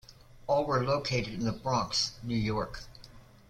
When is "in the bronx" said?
1.35-2.13